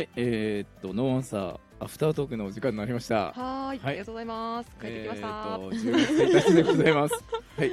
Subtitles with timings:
[0.00, 3.32] はい、えー、っと、ノーアンサー、アフタートークのお時間になりました。
[3.32, 4.70] はーい、はいありがとうございます。
[4.80, 5.26] 帰ってきました。
[5.26, 7.14] えーっと、10月1日でございます。
[7.58, 7.70] はい。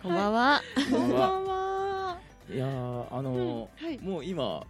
[0.00, 0.62] こんばんは。
[0.88, 2.18] こんばんは。
[2.48, 3.98] いやー、あのーはい。
[3.98, 4.64] もう今、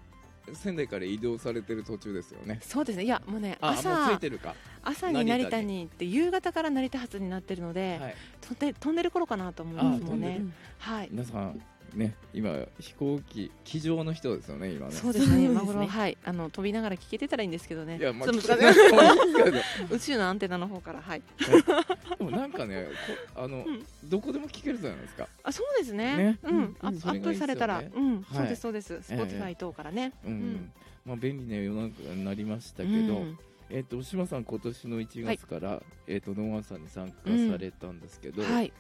[0.55, 2.59] 仙台から移動されてる途中ですよね。
[2.63, 3.05] そうですね。
[3.05, 4.55] いや、もうね、あ、もうつい朝、てるか。
[4.83, 8.15] 朝に成田に行って、夕方から成田発になってるので、はい。
[8.41, 10.55] 飛んで飛んでる頃かなと思いますもんねん。
[10.79, 11.09] はい。
[11.11, 11.61] 皆さん、
[11.95, 14.93] ね、今、飛行機、機上の人ですよね、今ね。
[14.93, 15.45] そうですね。
[15.45, 17.99] 今頃はい、 あの飛びながら聞けてたらいいんですけどね。
[17.99, 18.29] いや、まあ、
[19.91, 21.23] 宇宙のアンテナの方から、はい。
[22.19, 22.89] でもなんかね、
[23.35, 25.29] こあの、んどこでも聞けるじゃないですか。
[25.43, 26.17] あ、そうですね。
[26.17, 29.03] ねうん、うんアップされたら、うん、はいそうですそうです。
[29.03, 30.13] ええ Spotify 等からね。
[30.25, 30.33] うん。
[30.33, 30.73] ん
[31.05, 33.39] まあ、便利な世の中になりましたけど、うん
[33.71, 38.73] えっ、と、島さん、今年の1月から、えっ、と、ノーアンさんに参加うんされたんですけど、はい、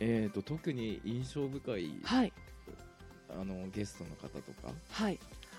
[0.00, 2.32] えっ、と、特に印象深い、はい、
[3.28, 4.72] あの、ゲストの方とか？
[4.90, 5.18] はい。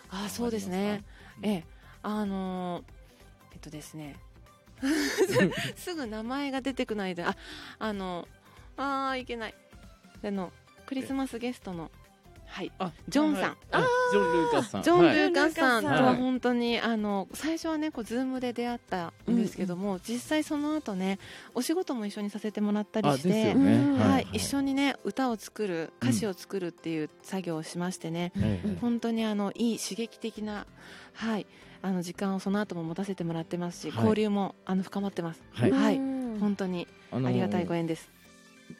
[0.09, 1.03] あ、あそうですね。
[1.42, 1.64] りええ、
[2.03, 2.84] あのー
[3.53, 4.16] えっとですね。
[5.75, 7.38] すぐ名前が出てくないで、あ、
[7.78, 8.28] あの、
[8.78, 9.56] あーいけない。
[10.23, 10.52] あの、
[10.86, 11.92] クリスマスゲストの。
[12.52, 12.71] はい。
[12.80, 13.44] あ、ジョンさん。
[13.44, 14.83] はいあジョン・ルーカスさん。
[14.83, 16.03] ジョン・ルはいーカスさんとはい。
[16.03, 21.17] は本当に、あの最初はねこうズームで出会ったんですけども、実際その後ね
[21.55, 23.75] お仕事も一緒にさせてもらったりしてよね。
[23.75, 23.99] うん。
[23.99, 28.59] はい、一緒にね歌を作る歌詞を作るっていう作業をしましてね、はいはい。
[28.81, 30.66] 本当にあのいい刺激的な
[31.13, 31.47] はい。
[31.83, 34.05] あの時間をその後も持たせてもらってますし、はい。
[34.05, 35.41] 交流もあの深まってます。
[35.52, 35.72] はい。
[35.72, 35.97] はい。
[35.97, 36.38] うん。
[36.39, 38.11] 本当にありがたいご縁です。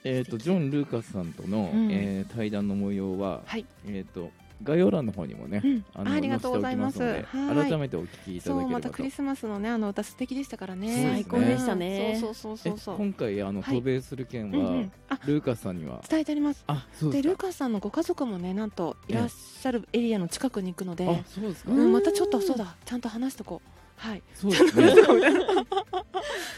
[0.04, 1.92] えっ、と、ジョン・ルーカスさんとの、うん。
[1.92, 4.32] えー対談の模様は、はい、えっ、と、
[4.64, 5.86] 概要欄の方にもね、うん。
[5.96, 7.00] あのありがとうございます。
[7.00, 7.70] 載せておきのではい。
[7.72, 8.62] 改めてお聞きいただければと。
[8.62, 10.88] そうまたクリスマスのねあの歌素敵でしたからね。
[10.88, 11.10] ね。
[11.14, 12.18] 最高でしたね。
[12.22, 12.96] そうそうそうそうそう。
[12.96, 13.76] え今回あのはい。
[13.78, 14.92] 渡米する件は、うんうん。
[15.10, 16.02] あルーカスさんには？
[16.08, 16.64] 伝えてあります。
[16.68, 24.24] あそうでルーカスさんのご家族もねなんといらっしゃるエリアの近くに行くので、あそうですか、ううんん、またちょっとそうだちゃんと話しとこうはい。
[24.34, 24.52] そう。
[24.52, 24.94] ですね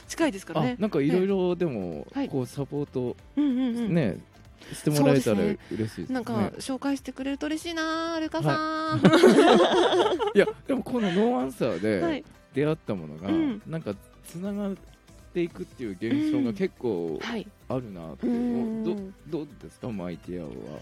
[0.07, 2.29] 近いですからあねなんかいろいろでも、はい。
[2.29, 3.93] こうサポートうんうんうん。
[3.93, 4.17] ね、
[4.71, 5.57] してもらえたらそうですね。
[5.71, 6.13] 嬉しいですね。
[6.13, 8.99] なんか紹介してくれると嬉しいなルカさん、
[10.33, 10.39] い。
[10.39, 12.23] やでもこのノーアンサーではい。
[12.53, 13.61] 出会ったものが、うん。
[13.67, 13.93] なんか
[14.25, 14.75] つながっ
[15.33, 17.45] ていくっていう現象が結構はい。
[17.67, 18.29] あるなって、う。
[18.29, 18.83] ん。
[18.83, 18.95] ど
[19.39, 19.89] どうですか？
[19.89, 20.79] マイティアオは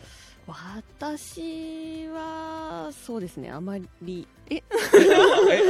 [0.53, 4.27] 私はそうですねあまり。
[4.51, 4.61] え？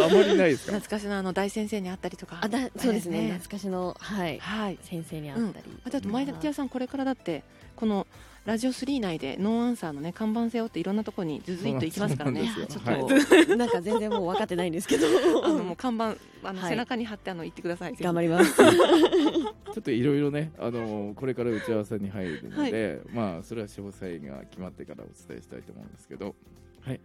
[0.03, 0.73] あまりないですか？
[0.73, 2.39] 懐かしのあの大先生に会ったりとか。
[2.41, 4.39] あだそうですねあれ懐かしのはい。
[4.39, 4.79] はい。
[4.81, 7.43] 先生に会ったり、あとあと前田さんこれからだって
[7.81, 8.05] この
[8.45, 12.43] ラジオ3内でノーアンサーのね看板背負っていろんなところにずずいっと行きますからね。
[12.47, 15.07] ちょよっと、なんか全然もう分かってないんですけど。
[15.43, 17.95] あのもう看板あの、はい背中に貼ってあの言ってください。
[17.95, 18.53] 頑張ります。
[18.55, 26.35] ちょっといろいろね、あのこれから打ち合わせに入るので、まあそれは詳細が決まってからお伝えしたいと思うんですけど、
[26.81, 27.01] はい。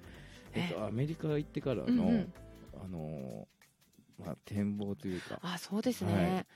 [0.53, 2.33] えっと、アメリカ行ってからの、うんうん。
[2.85, 3.49] あの
[4.23, 6.47] まあ展望というか、あそうですね、はい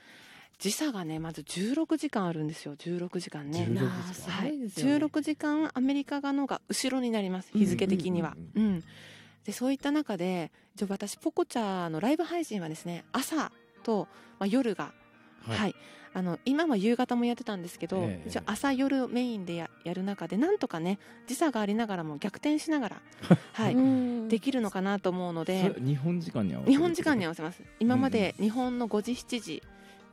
[0.61, 2.75] 時差がねまず16時間あるんですよ。
[2.75, 3.67] 16時間ね。
[3.67, 4.31] 16時間。
[4.31, 8.37] はい、ごいですよね、16時間アメリカ側のが後ろになります日付的には。
[8.55, 8.63] うん。
[8.63, 8.83] うん
[9.43, 10.51] でそういった中で
[10.87, 13.51] 私ポコチャのライブ配信はですね朝
[13.81, 14.07] と、
[14.37, 14.93] まあ、夜が
[15.47, 15.75] はい、
[16.13, 18.29] あの今は夕方もやってたんですけど、ええ。
[18.29, 23.01] 一応朝夜メインでややる中でなんとかね時差がありながらも逆転しながら、
[23.53, 24.27] はい、うん。
[24.29, 27.63] できるのかなと思うのそでれ日本時間に合わせる日本時間に合わせます。
[27.79, 29.63] 今まで日本の5時7時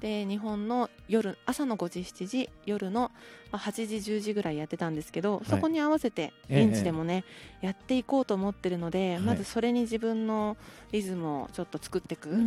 [0.00, 3.10] で日本の夜朝の5時7時夜の
[3.50, 5.48] まあ8時10時ぐらいやってたんですけど、い。
[5.48, 7.24] そこに合わせてええ現地でもね、
[7.60, 9.20] やっていこうと思ってるので、はい。
[9.20, 10.56] まずそれに自分の
[10.92, 12.40] リズムをちょっと作っていくっって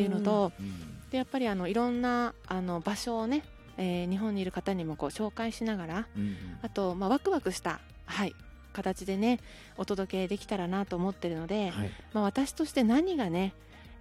[0.00, 1.10] いうのと、うん。
[1.10, 3.44] でやっぱりあのいろんなあの場所をね、
[3.76, 6.36] えー日本にいる方にもこう紹介しながらうん。
[6.62, 8.34] あと、まあ、ワクワクした、はい、
[8.72, 9.40] 形でね
[9.76, 11.90] お届けできたらなと思ってるので、はい。
[12.12, 13.52] まあ、私として何がね、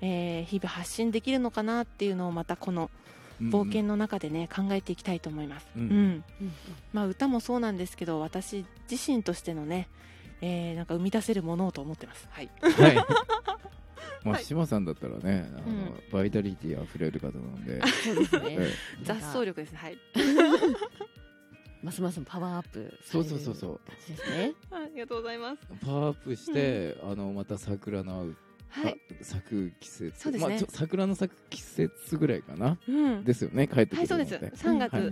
[0.01, 2.89] えー日々発信できるのかなっていうのをまたこの
[3.41, 6.23] 冒険の中でね、考えていきたいと思います、うんうん。
[6.93, 9.89] まあ、歌もそうなんですけど私自身としてのね、
[10.41, 12.95] えーなんか生み出せるものをと思ってます、はい、はい。
[14.23, 14.43] まあはい。
[14.43, 16.03] 島さんだったらね、あのうん。
[16.11, 18.57] バイタリティ溢れる方なんで、そうですね。
[18.59, 18.69] え
[19.03, 19.77] 雑草力ですね。
[19.77, 19.97] はい。
[21.83, 23.79] ますますパワーアップそうそうそうそう。
[24.09, 24.53] ですね。
[24.71, 25.61] ありがとうございます。
[25.85, 28.33] パワーアップして、あのまた桜の
[28.75, 30.19] はい、あ咲く季節。
[30.19, 30.49] そうですね。
[30.49, 32.77] まあ、ちょ桜の咲く季節ぐらいかな。
[32.87, 34.33] うん、ですよね帰ってくはい、そうです。
[34.33, 35.03] るのって3月はい。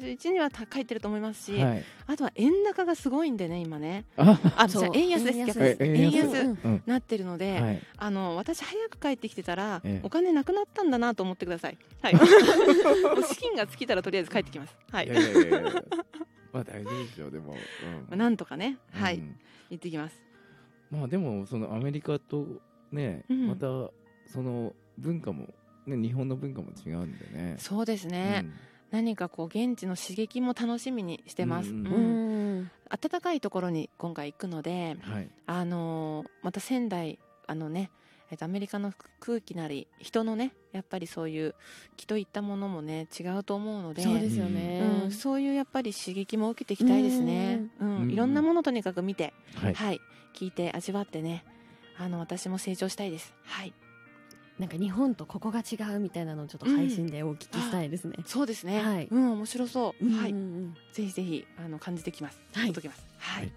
[0.00, 1.84] 31日にはた書いてると思いますし、はい。
[2.08, 4.06] あとは円高がすごいんでね、今ね。
[4.16, 4.90] ああ、そう。
[4.92, 5.58] 円安です、円安。
[5.58, 5.82] 逆です。
[5.84, 6.16] 円安。
[6.16, 6.58] 安うん。
[6.64, 7.82] うんなってるので、はい。
[7.96, 10.06] あの私早く帰ってきてたら、ええ。
[10.06, 11.78] お金なくなったんだなと思ってください。
[12.00, 12.14] はい。
[13.28, 14.76] 資金が尽きたらとりあえず帰ってきます。
[14.90, 15.06] はい。
[15.06, 15.08] い。
[15.10, 15.84] やいやいやいや。
[16.52, 17.54] まあ大丈夫ですよでも、
[18.10, 18.18] うん。
[18.18, 19.36] なんとかね、はい、うん。
[19.70, 20.20] 行ってきます。
[20.90, 22.46] まあでもそのアメリカと
[22.92, 23.48] ね、うん。
[23.48, 23.66] また
[24.26, 25.48] その文化も、
[25.86, 27.56] ね、日本の文化も違うんでね。
[27.58, 28.46] そうですね、
[28.90, 32.60] 何かこう現地の刺激も楽しみにしてます、うんううん。
[32.60, 32.70] ん。
[32.90, 37.90] 暖かいところに今回行くのでうん、はい、あのーまた仙台あのね
[38.30, 41.54] えっとアメリカの空気なり人のねやっぱりそういう
[41.96, 44.82] 気といったものもね違うと思うのでそうですよね。
[45.04, 48.10] うん、そういうやっぱり刺激も受けていきたいですね、うんうん。
[48.10, 50.00] いろんなものとにかく見て、はい、はい、
[50.34, 51.44] 聞いて味わってね
[52.02, 53.32] あの私も成長したいです。
[53.44, 53.72] はい。
[54.58, 58.16] なんか日本とここが違うみたいなのをちょっと配信でお聞きしたいですね。
[58.26, 59.08] そうですね、はい。
[59.08, 60.74] うん面白そう、はいうんうん。
[60.92, 62.66] ぜひぜひあの感じてきます、はい。
[62.68, 63.06] 届きます。
[63.18, 63.52] はい、はい。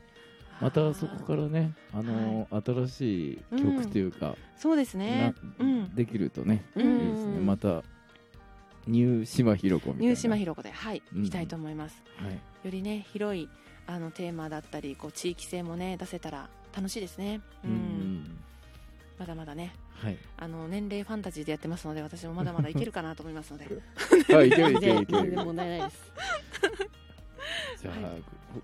[0.61, 5.33] またそこからね、あの新しい曲というか、そうですね。
[5.57, 5.95] なうん。
[5.95, 6.93] できるとね、うん。
[6.93, 7.39] いいですね。
[7.39, 7.83] また
[8.87, 10.05] ニュー島ひろ子みたいな。
[10.05, 11.01] ニュー島ひろ子ではい。
[11.13, 11.21] うん。
[11.23, 13.49] 行きたいと思います、はい、よりね広い
[13.87, 18.37] あのテーマだったりこう地域性もね出せたら楽しいですねう、うんん、
[19.17, 20.17] まだまだねはい。
[20.37, 23.65] あの年齢ファンタジーでやってますので私もまだまだいけるかなと思いますので
[24.35, 26.11] あ、いけるいけるいける問題ないです。
[27.81, 28.61] じゃあ、はこ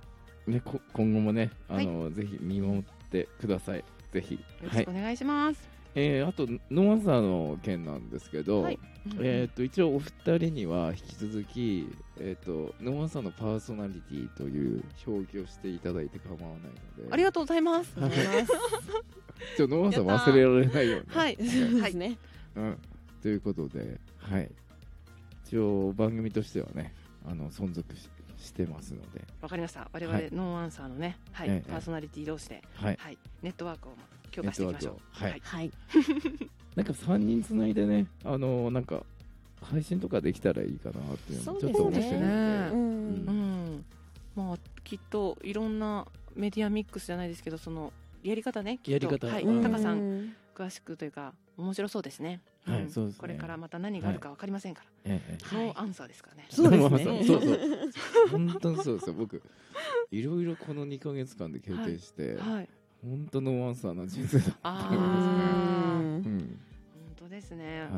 [0.48, 3.84] ねこ今後もね、あの、ぜひ見守ってください。
[4.12, 4.34] ぜひ。
[4.34, 4.94] よろはいしくお。
[4.94, 8.80] 願いします、えー、あとノアサーの件なんですけど、はい。
[9.20, 11.88] えっ、と一応お二人には引き続き
[12.20, 16.48] えっ、とノアサーのパーソナリティという表記をしていただいて構わない
[16.98, 18.00] ので、ありがとうございます。
[18.00, 18.12] は い
[19.58, 21.08] ちょノアサー忘れられないように。
[21.10, 21.36] はい。
[21.36, 22.18] そうですね。
[22.56, 22.78] うん。
[23.22, 24.52] ということで、はい。
[25.46, 26.94] 一応番組としてはね、
[27.28, 29.88] あの存続ししてますので、わかりました。
[29.94, 30.30] 我々、はい。
[30.32, 31.50] ノーアンサーのね、はい。
[31.50, 31.70] ええ。
[31.72, 32.98] パーソナリティ同士で、はい。
[33.00, 33.94] はい、ネットワークを
[34.32, 34.98] 強化していきましょう。
[35.12, 35.42] はい。
[35.44, 35.72] はい。
[36.76, 39.04] なんか三人つないでね、あのなんか
[39.62, 43.76] 配信とかできたらいいかなっていうのもちょっと思ってるので、ねううん。
[43.76, 43.86] ん。
[44.36, 47.92] まあきっといろんなメディアミックスじゃないですけどその
[48.24, 48.92] やり方ねきっと。
[48.92, 49.28] やり方。
[49.28, 49.62] はい、うん。
[49.62, 50.36] タカさんん。
[50.56, 52.42] 詳しくというか面白そうですね。
[52.68, 52.90] んはい。
[52.90, 53.20] そうですね。
[53.20, 55.68] これからまた何があるかわかりませんから、ええはい。
[55.68, 56.48] ノーアンサーですからね。
[56.50, 57.24] そうですまあね。
[57.26, 57.60] そうそう。
[58.32, 59.16] 本当にそうですよ。
[59.16, 59.42] 僕
[60.12, 62.70] いろいろこの2か月間で経験して、はい
[63.04, 64.54] 本当のワンサーな人生だった。
[64.64, 66.60] あうあんうん。
[66.94, 67.90] 本当ですね、はい。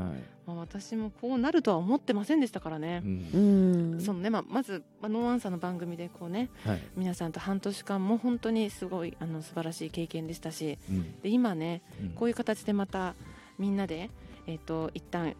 [0.45, 3.01] まあ、私もこうなるとは思ってませんでしたからね。
[3.03, 3.93] う、ん。
[3.93, 4.01] うん。
[4.01, 6.81] そのねまあ、まず、まあ、ノーアンサーの番組でこうねはい。
[6.95, 11.21] 皆さんと半年間も本当にすごいあの素晴らしい経験でしたしうん。
[11.21, 12.09] で今ねうん。
[12.11, 13.15] こういう形でまた
[13.59, 14.09] みんなで、
[14.47, 15.35] えっと一旦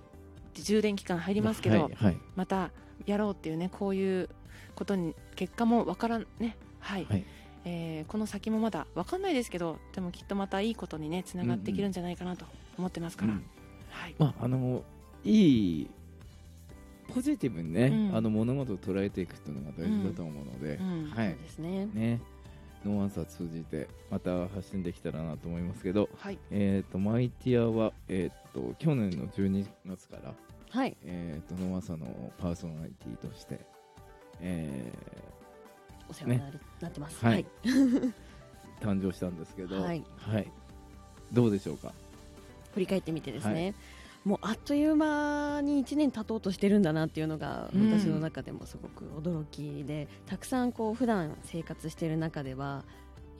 [0.54, 2.18] 充電期間入りますけど、はいはい。
[2.36, 2.72] また
[3.06, 4.30] やろうっていうねこういう
[4.76, 6.58] ことに結果もわからんね。
[6.80, 7.24] はい、はい
[7.66, 12.46] えーこの先もまだわかんないですけどでもきっとまたいいことにねつながっていけるんじゃないかなと
[12.78, 13.44] 思ってますから、うん
[13.90, 14.84] はい、まああの
[15.24, 15.90] いい
[17.14, 18.18] ポジティブにね、うん。
[18.18, 21.10] あの物事を捉えていくっていうのが大事だと思うので、うん。
[21.10, 21.86] はそういですね。
[21.94, 22.22] ね。
[22.86, 26.40] ノーアンサー通じてまた発信できたらなと思いますけど、はい。
[26.52, 30.34] えっ、とマイティアはえっ、と去年の12月から
[30.70, 30.98] はい。
[31.04, 33.60] えっ、とノーアンサーのパーソナリティとして、
[34.42, 34.92] え
[36.14, 36.42] お世話に
[36.80, 37.26] なってます。
[37.26, 37.46] はい。
[38.80, 40.04] 誕生したんですけど、はい。
[41.32, 41.92] どうでしょうか？
[42.74, 43.74] 振り返ってみてですね、はい。
[44.26, 47.92] もうあっという間に1年経とうとしてるんだなっていうのがうん。
[47.92, 52.84] 私の中でもすごく驚きで、たくさんこう普段生活してる中では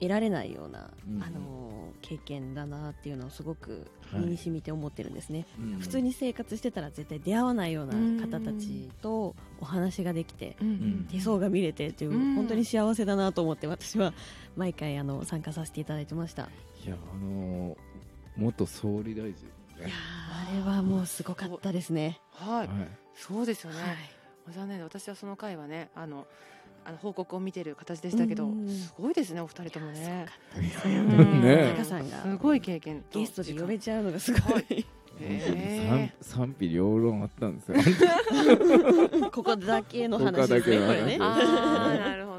[0.00, 1.22] 得られないような、うん。
[1.22, 5.78] あの経験だなっていうのをすごくはい身に染みて思ってるんですね、うん。
[5.78, 7.94] 普通に生活してたら絶対出会わないような
[8.26, 10.68] 方たちとお話ができて、うん。
[10.68, 11.08] ん。
[11.10, 12.34] 手相が見れてっていう、うん。
[12.34, 14.12] 本当に幸せだなと思って私は
[14.56, 16.48] 毎回あの参加させていただいてました。
[16.84, 17.76] いやあのー
[18.36, 19.30] 元総理大臣
[19.78, 22.20] いやあれはもうすごかったですね。
[22.32, 22.88] はい、はい。
[23.14, 23.96] そうですよね、はい。
[24.52, 24.78] 残念。
[24.78, 26.26] で私はその回はねあの
[26.84, 28.68] あの報告を見てる形でしたけど、うん。
[28.68, 30.26] すごいですねお二人ともね。
[30.84, 31.42] うん。
[31.42, 31.72] ね。
[31.72, 32.22] タカさんが。
[32.22, 33.18] すごい経験と。
[33.18, 34.86] ゲストで呼べちゃうのがすごい。
[35.20, 39.30] へ賛否両論あったんですよ。
[39.30, 41.18] ここだけの話ですねここだけの話これね。
[41.20, 42.33] ああなるほど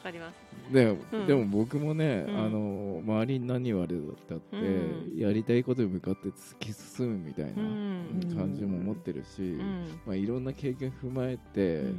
[0.00, 0.72] わかります。
[0.72, 1.26] でうん。
[1.26, 2.38] でも僕もね、うん。
[2.38, 3.96] あの周りに何言われ
[4.28, 5.18] たって、うん。
[5.18, 8.34] やりたいことに向かって突き進むみたいなうん。
[8.34, 10.00] 感じも持ってるし、うん。
[10.06, 11.98] まあ、いろんな経験踏まえて、うん。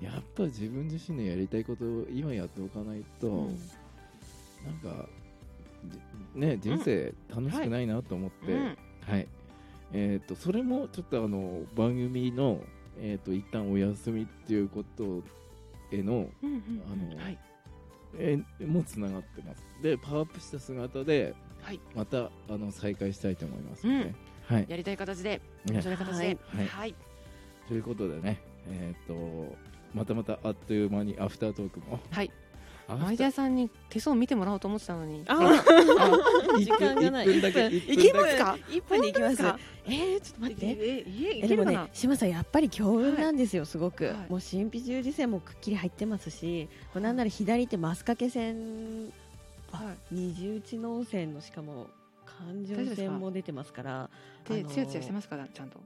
[0.00, 3.46] やっぱ自分自身のやりたいことを今やっておかないと、うん。
[4.64, 5.08] なんか
[6.34, 8.76] じね人生楽しくないなと思って、うん。
[9.02, 9.28] はい。
[9.92, 12.60] えー、とそれもちょっとあの番組の、
[12.98, 15.22] えー、と一旦お休みっていうこと
[15.92, 17.38] への、うんうんあのはい。
[18.18, 19.66] えーもつながってます。
[19.82, 21.80] でパワーアップした姿ではい。
[21.94, 24.14] またあの再開したいと思いますので、
[24.46, 25.72] はい、やりたい形でね。
[25.72, 26.38] 面白い形で。
[26.48, 26.66] はい。
[26.66, 26.94] はい。
[27.68, 29.56] ということでね、えー、と
[29.94, 32.30] またまたあっという間にアフタートークもはい
[32.88, 35.24] あマイディアさんに手相見てもらおうと思ってたのに。
[35.26, 37.26] ああ時間がない。
[37.26, 38.12] 1分だけ一分。
[38.12, 38.12] 1分だけ。
[38.12, 38.58] いけますか？
[38.70, 40.66] 一分でいきます本当えー、ちょっと待って。
[40.66, 41.88] え家えでもねいけるかな？
[41.92, 44.14] 島さんやっぱり強運なんですよ、すごく、はい。
[44.30, 49.12] もう神秘十字線もくっきり入ってますしこれなんなら左手マスカケ線
[49.72, 50.14] あはい。
[50.14, 51.88] 二重知能線のしかも
[52.24, 52.96] 環状大丈夫ですか？
[53.02, 54.10] 線も出てますから
[54.44, 55.36] 手あのーツヤツヤしてますか？
[55.36, 55.80] らちゃんと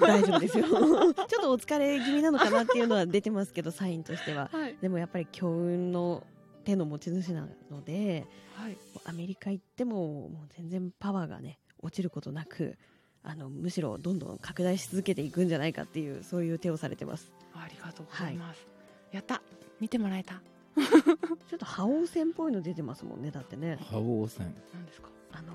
[0.00, 0.64] 大丈夫ですよ。
[0.70, 4.48] ちょっとお疲れ気味なのかなっていうのは出てますけどサインとしては。
[4.52, 4.76] はい。
[4.80, 6.24] でもやっぱり強運の
[6.64, 8.76] 手の持ち主なのではい。
[9.04, 12.76] アメリカ行ってももう全然パワーがね落ちることなく
[13.22, 17.32] あのむしろどんどん拡大し続けていくんじゃないかっていうそういう手をされてます。
[17.54, 18.66] ありがとうございます、
[19.12, 19.42] やった。
[19.80, 20.40] 見てもらえた。
[20.78, 23.78] ちょっと覇王線っぽいの出てますもんねだってね。
[23.90, 24.54] 覇王戦。
[24.72, 25.08] 何ですか？
[25.32, 25.52] あの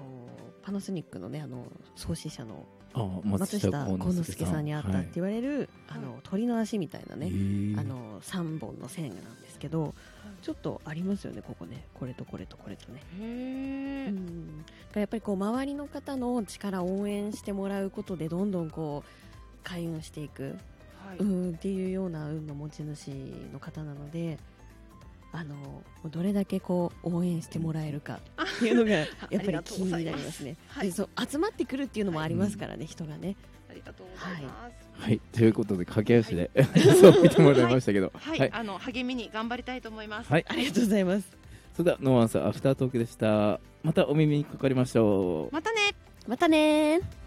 [0.62, 2.83] パナソニックのねあの創始者のあ
[3.24, 4.66] 松下幸之助さん。
[4.66, 5.68] にあったって言われる、はい。
[5.90, 9.94] あの鳥の足みたいなね、ねあの3本の線なんですけど
[10.42, 11.86] ちょっとありますよねここね。
[11.94, 19.10] これとこれとこれとね、へえ、うん、やっぱりこう周りの方の力を応援してもらうことでどんどんこう
[19.64, 20.58] 開運していく、
[21.06, 23.10] はい、うん、っていうような運の持ち主
[23.52, 24.38] の方なので
[25.32, 25.56] あの
[26.12, 28.20] どれだけこう応援してもらえるか
[28.56, 30.56] っていうのが やっぱり気になりますね。
[30.68, 30.88] はい。
[30.88, 33.36] でそう集まってくるっていうのもありますからね、人がね。
[33.70, 35.02] ありがとうございます。
[35.04, 35.20] はい。
[35.32, 36.52] ということで駆け足で
[37.02, 38.12] そう見てもらいましたけど。
[38.16, 38.52] はい、はい。
[38.52, 40.32] あの励みに頑張りたいと思います。
[40.32, 40.46] はい。
[40.48, 41.28] ありがとうございます。
[41.74, 43.60] それではノーアンサーアフタートークでした。
[43.82, 45.54] またお耳にかかりましょう。
[45.54, 45.80] またね。
[46.28, 47.23] またねー